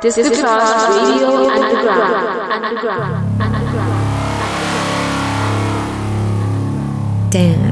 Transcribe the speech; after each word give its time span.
Disco 0.00 0.30
Class 0.30 0.96
Radio 0.96 1.46
Underground. 1.46 2.26
Underground. 2.50 3.40
Underground. 3.40 4.10
Dance. 7.30 7.69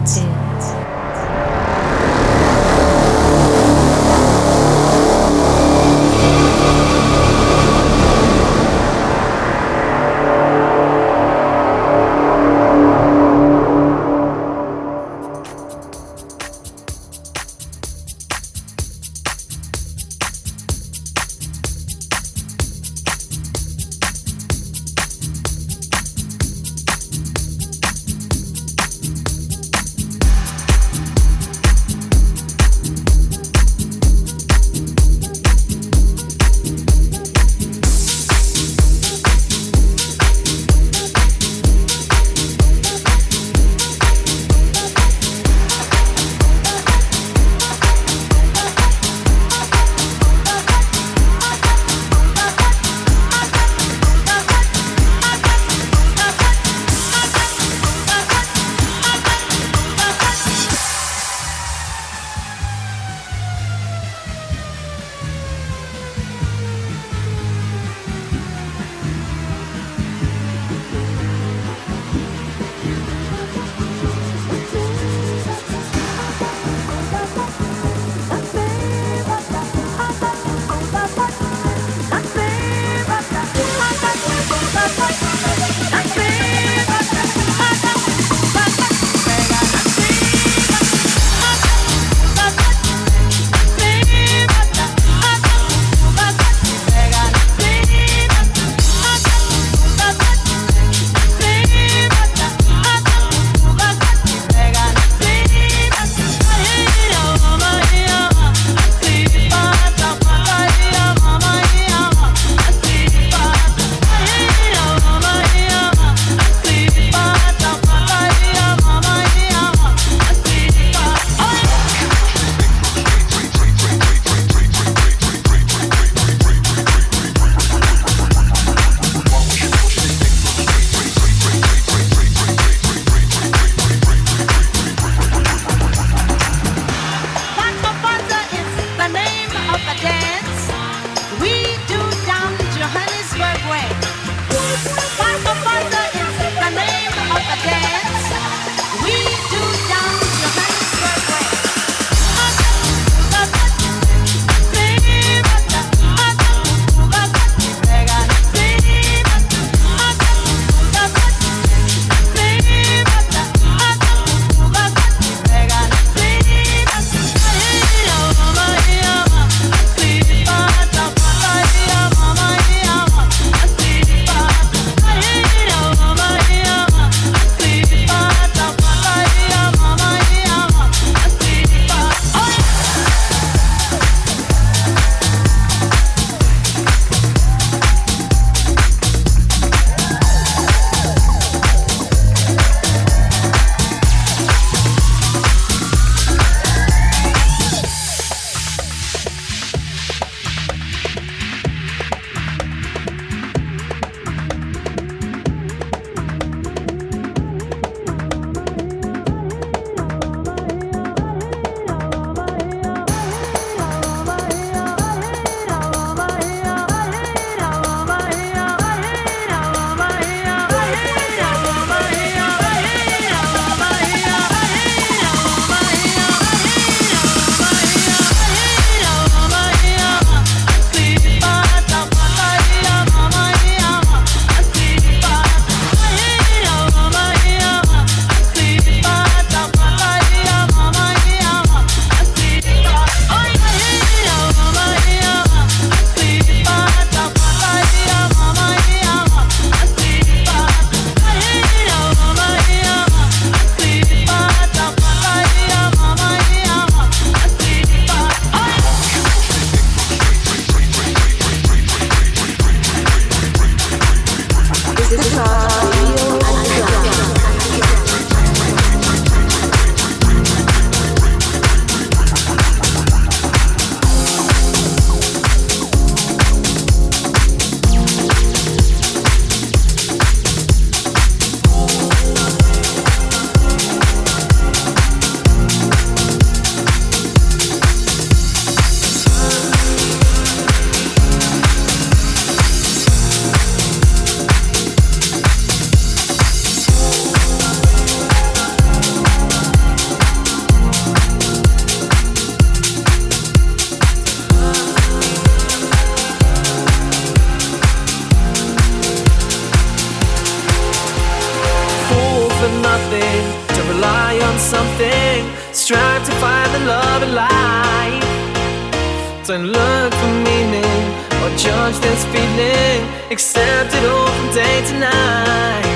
Accept 323.68 323.94
it 324.02 324.08
all 324.08 324.26
from 324.28 324.54
day 324.54 324.80
to 324.86 325.87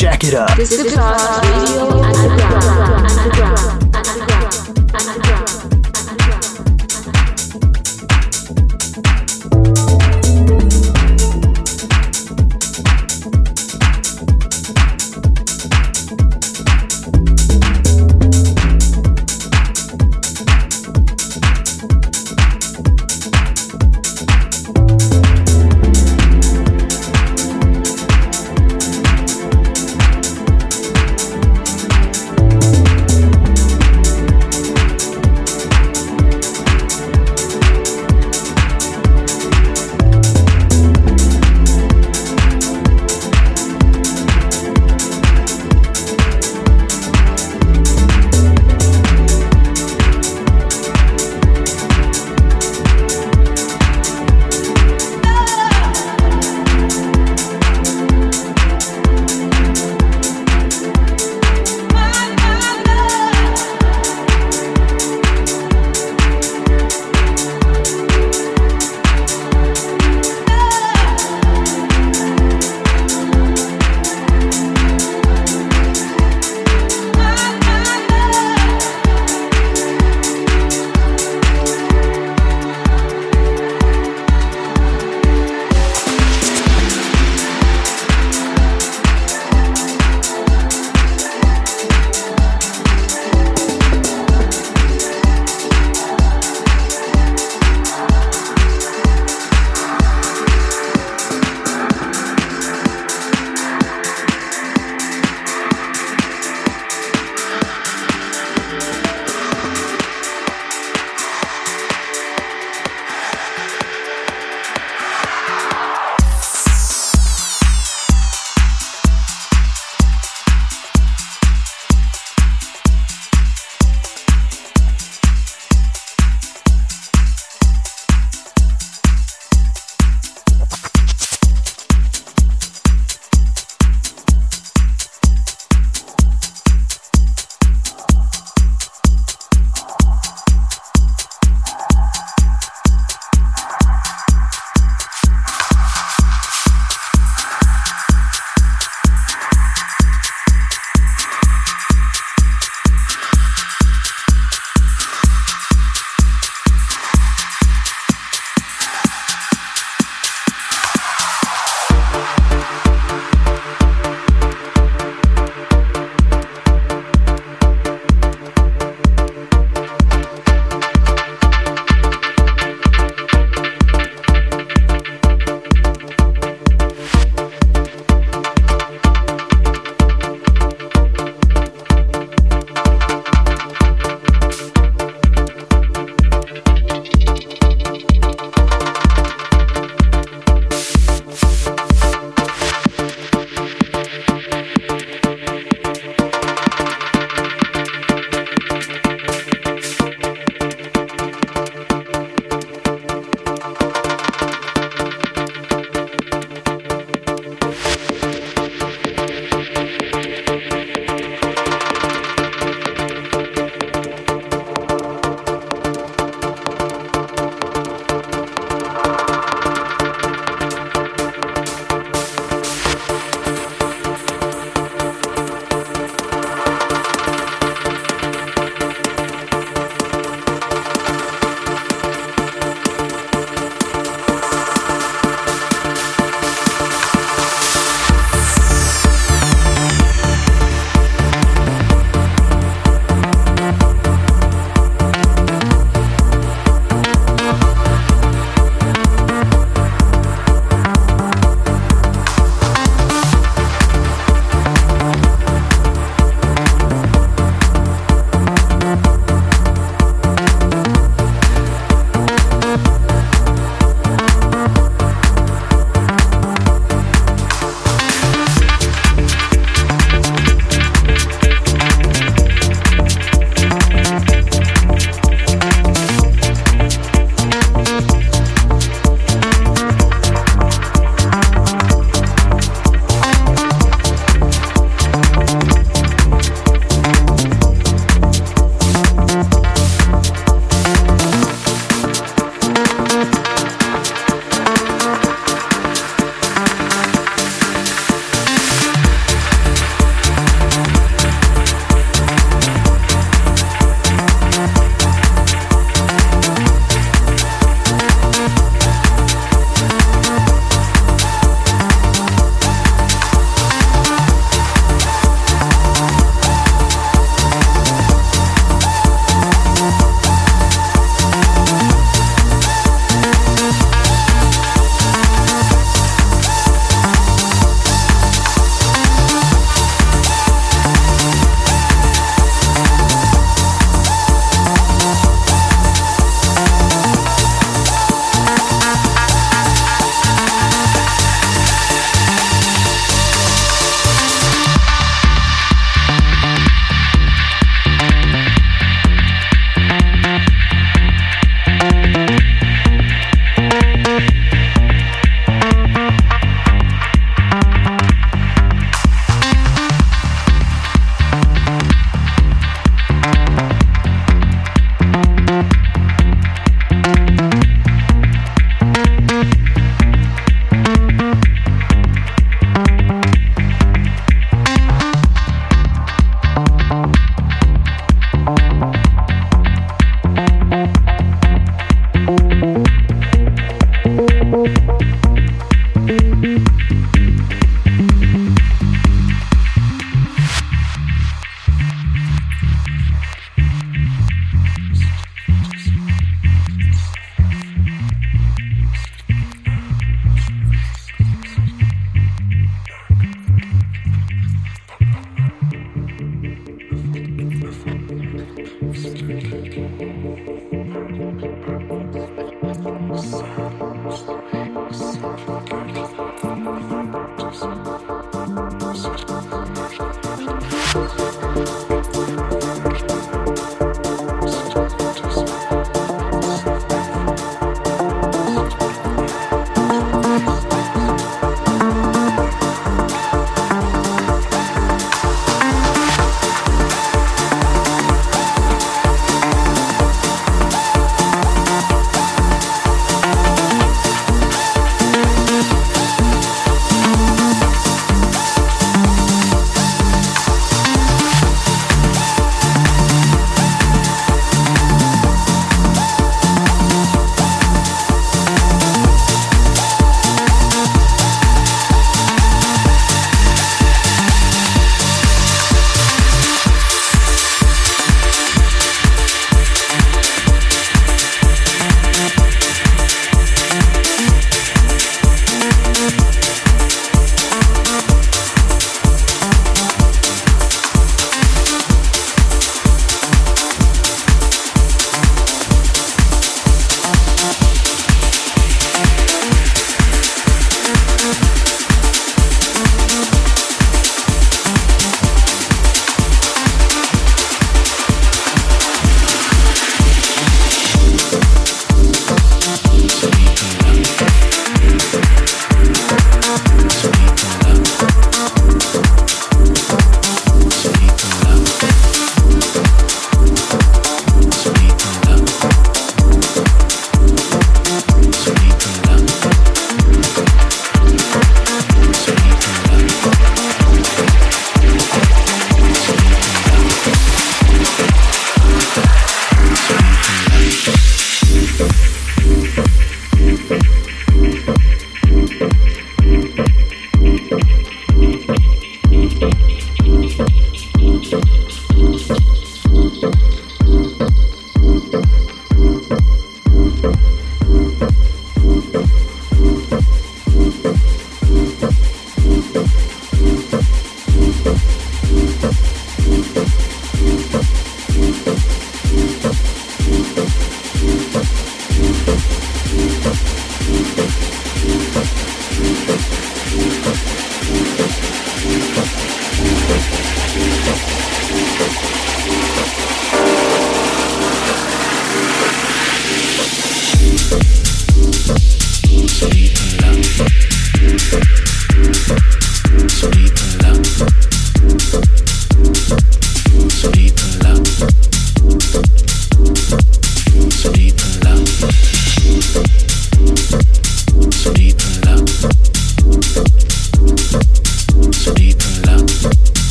Jack 0.00 0.24
it 0.24 0.32
up. 0.32 0.48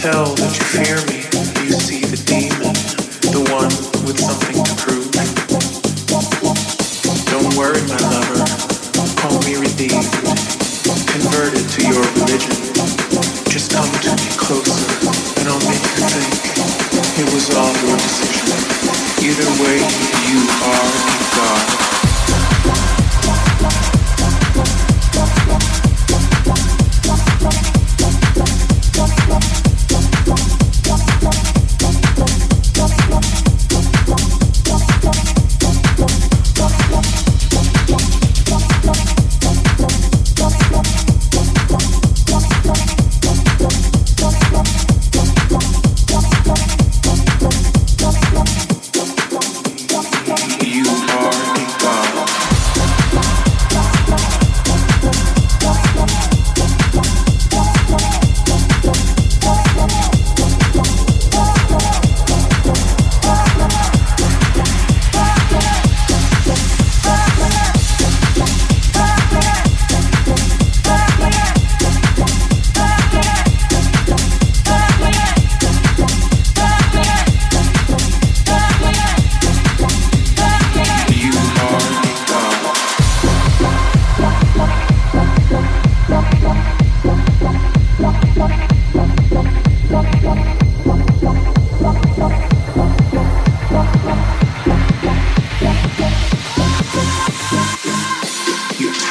tell 0.00 0.32
that 0.36 0.56
you 0.56 0.64
fear 0.64 1.06
me. 1.06 1.17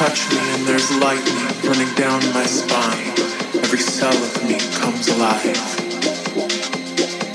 Touch 0.08 0.32
me 0.32 0.40
and 0.56 0.66
there's 0.66 0.90
lightning 1.00 1.36
running 1.68 1.94
down 1.96 2.22
my 2.34 2.46
spine. 2.46 3.12
Every 3.60 3.80
cell 3.80 4.16
of 4.16 4.44
me 4.48 4.56
comes 4.80 5.10
alive. 5.10 5.60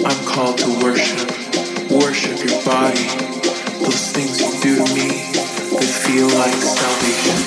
I'm 0.09 0.21
called 0.25 0.57
to 0.65 0.71
worship, 0.81 1.29
worship 1.91 2.39
your 2.41 2.57
body. 2.65 3.09
Those 3.85 4.13
things 4.13 4.41
you 4.41 4.49
do 4.65 4.73
to 4.81 4.89
me, 4.97 5.11
they 5.77 5.91
feel 6.07 6.29
like 6.41 6.57
salvation. 6.57 7.39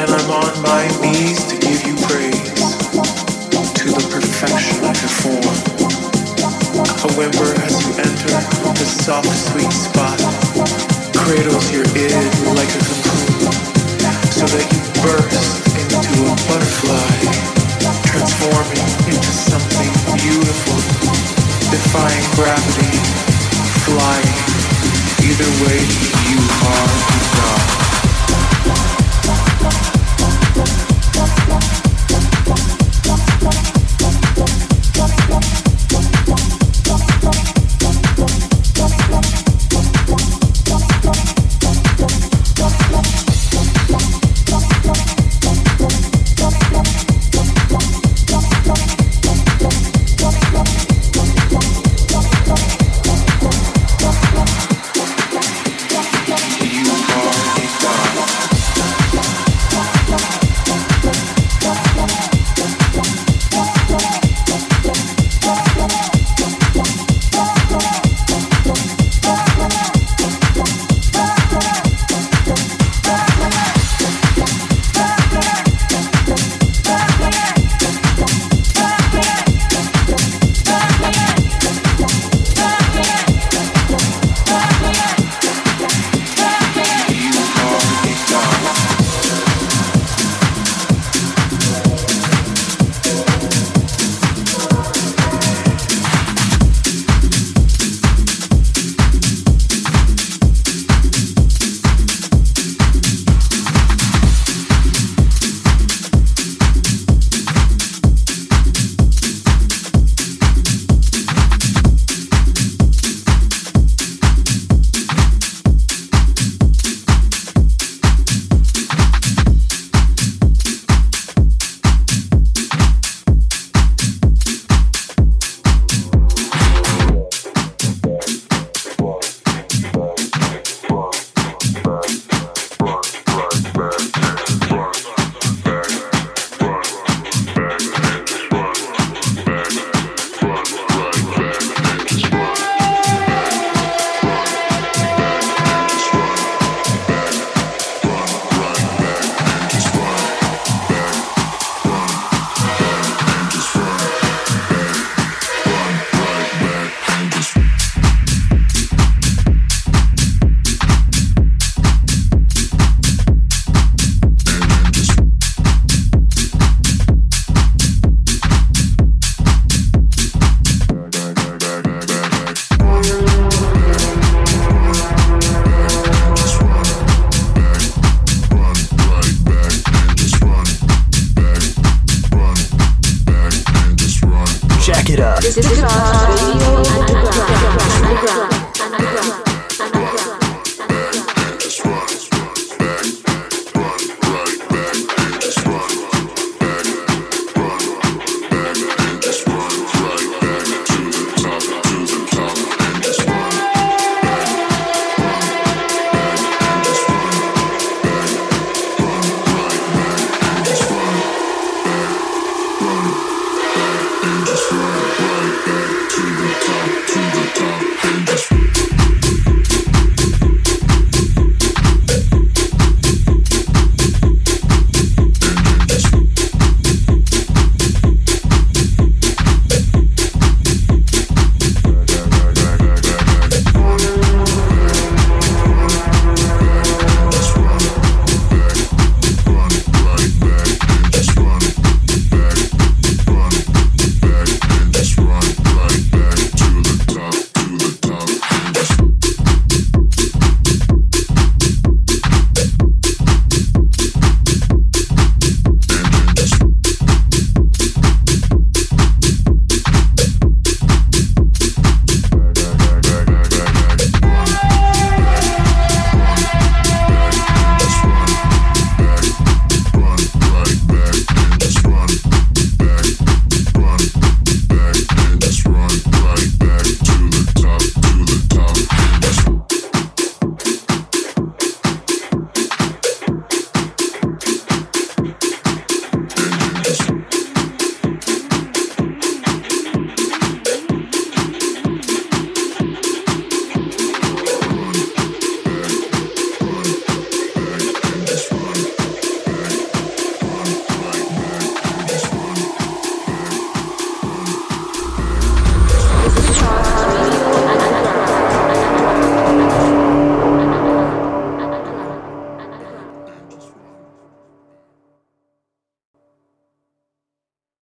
And 0.00 0.08
I'm 0.08 0.30
on 0.30 0.54
my 0.62 0.84
knees 1.02 1.44
to 1.52 1.56
give 1.60 1.84
you 1.84 1.96
praise 2.08 2.54
to 3.76 3.86
the 3.92 4.04
perfection 4.08 4.78
I 4.88 4.92
perform. 5.04 5.54
A 7.04 7.08
whimper 7.12 7.50
as 7.60 7.74
you 7.84 7.92
enter 7.92 8.32
the 8.72 8.86
soft, 8.86 9.28
sweet 9.28 9.72
spot 9.72 10.18
cradles 11.28 11.70
your 11.70 11.84
id 11.84 12.14
like 12.56 12.72
a 12.72 13.07
so 14.38 14.46
that 14.46 14.70
you 14.70 14.78
burst 15.02 15.66
into 15.74 16.22
a 16.22 16.34
butterfly, 16.46 17.10
transforming 18.06 18.86
into 19.10 19.32
something 19.34 19.90
beautiful, 20.14 20.78
defying 21.74 22.22
gravity, 22.38 23.02
flying. 23.82 24.38
Either 25.26 25.50
way, 25.66 25.82
you 26.30 26.38
are 26.70 27.18
God. 27.34 27.77